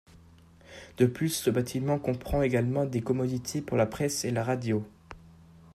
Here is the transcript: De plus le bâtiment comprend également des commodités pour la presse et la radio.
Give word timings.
De 0.97 1.05
plus 1.05 1.45
le 1.45 1.51
bâtiment 1.51 1.99
comprend 1.99 2.41
également 2.41 2.85
des 2.87 3.01
commodités 3.03 3.61
pour 3.61 3.77
la 3.77 3.85
presse 3.85 4.25
et 4.25 4.31
la 4.31 4.43
radio. 4.43 4.83